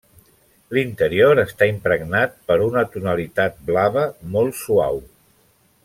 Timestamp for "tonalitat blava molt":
2.97-4.59